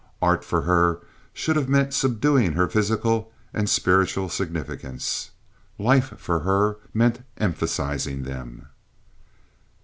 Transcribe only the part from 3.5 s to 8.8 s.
and spiritual significance. Life for her meant emphasizing them.